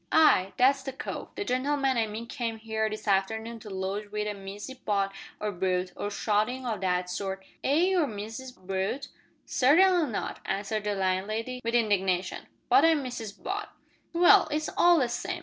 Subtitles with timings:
[0.11, 4.21] "Ay, that's the cove the gen'leman I mean came here this arternoon to lodge wi'
[4.21, 9.09] a Missis Butt or Brute, or suthin' o' that sort air you Mrs Brute?"
[9.45, 13.69] "Certainly not," answered the landlady, with indignation; "but I'm Mrs Butt."
[14.11, 15.39] "Well, it's all the same.